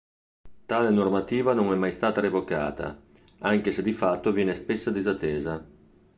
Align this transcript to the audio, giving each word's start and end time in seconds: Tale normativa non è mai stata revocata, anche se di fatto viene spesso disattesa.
Tale 0.65 0.89
normativa 0.89 1.53
non 1.53 1.71
è 1.73 1.75
mai 1.75 1.91
stata 1.91 2.21
revocata, 2.21 2.99
anche 3.41 3.69
se 3.71 3.83
di 3.83 3.93
fatto 3.93 4.31
viene 4.31 4.55
spesso 4.55 4.89
disattesa. 4.89 5.63